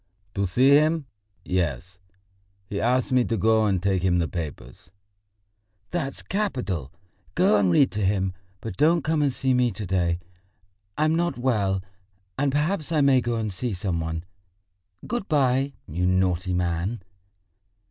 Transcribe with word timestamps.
"To 0.33 0.47
see 0.47 0.69
him, 0.71 1.05
yes. 1.45 1.99
He 2.65 2.81
asked 2.81 3.11
me 3.11 3.23
to 3.25 3.37
go 3.37 3.67
and 3.67 3.79
take 3.83 4.01
him 4.01 4.17
the 4.17 4.27
papers." 4.27 4.89
"That's 5.91 6.23
capital. 6.23 6.91
Go 7.35 7.57
and 7.57 7.71
read 7.71 7.91
to 7.91 8.03
him. 8.03 8.33
But 8.61 8.77
don't 8.77 9.03
come 9.03 9.21
and 9.21 9.31
see 9.31 9.53
me 9.53 9.69
to 9.69 9.85
day. 9.85 10.17
I 10.97 11.05
am 11.05 11.13
not 11.15 11.37
well, 11.37 11.83
and 12.35 12.51
perhaps 12.51 12.91
I 12.91 13.01
may 13.01 13.21
go 13.21 13.35
and 13.35 13.53
see 13.53 13.73
some 13.73 13.99
one. 13.99 14.25
Good 15.05 15.27
bye, 15.27 15.73
you 15.85 16.07
naughty 16.07 16.55
man." 16.55 17.03